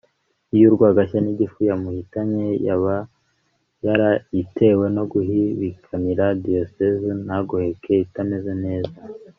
iy’urwagashya 0.53 1.19
n’igifu 1.21 1.59
yamuhitanye 1.69 2.43
yaba 2.67 2.95
yarayitewe 3.85 4.85
no 4.95 5.03
guhihibikanira 5.11 6.25
Diyosezi 6.43 7.09
ntagoheke 7.25 7.93
itameze 8.05 8.53
neza 8.65 8.97